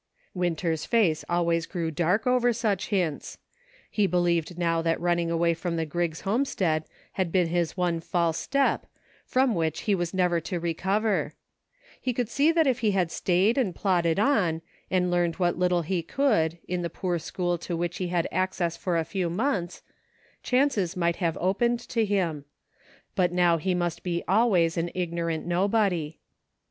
Winter's 0.33 0.83
face 0.83 1.23
always 1.29 1.67
grew 1.67 1.91
dark 1.91 2.25
over 2.25 2.51
such 2.53 2.87
hints; 2.87 3.37
he 3.87 4.07
believed 4.07 4.57
now 4.57 4.81
that 4.81 4.99
running 4.99 5.29
away 5.29 5.53
from 5.53 5.75
the 5.75 5.85
Griggs 5.85 6.21
homestead 6.21 6.85
had 7.11 7.31
been 7.31 7.49
his 7.49 7.77
one 7.77 7.99
false 7.99 8.39
step, 8.39 8.87
from 9.27 9.53
which 9.53 9.81
he 9.81 9.93
was 9.93 10.11
never 10.11 10.39
to 10.39 10.59
recover. 10.59 11.35
He 12.01 12.13
could 12.13 12.29
see 12.29 12.51
that 12.51 12.65
if 12.65 12.79
he 12.79 12.89
had 12.93 13.11
stayed 13.11 13.59
and 13.59 13.75
plodded 13.75 14.17
on, 14.19 14.63
and 14.89 15.11
learned 15.11 15.35
what 15.35 15.59
little 15.59 15.83
he 15.83 16.01
could, 16.01 16.57
in 16.67 16.81
the 16.81 16.89
poor 16.89 17.19
school 17.19 17.59
to 17.59 17.77
which 17.77 17.97
he 17.97 18.07
had 18.07 18.27
access 18.31 18.75
I08 18.79 18.83
GROWING 18.83 18.95
"NECESSARY." 18.95 18.95
for 18.95 18.97
a 18.97 19.05
few 19.11 19.29
months, 19.29 19.83
chances 20.41 20.97
might 20.97 21.17
have 21.17 21.37
opened 21.37 21.79
to 21.89 22.03
him; 22.03 22.45
but 23.13 23.31
now 23.31 23.57
he 23.57 23.75
must 23.75 24.01
be 24.01 24.23
always 24.27 24.77
an 24.77 24.89
ignorant 24.95 25.45
nobody. 25.45 26.17